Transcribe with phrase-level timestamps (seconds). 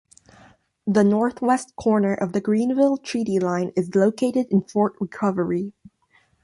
[0.87, 5.73] The northwest corner of the Greenville Treaty Line is located in Fort Recovery.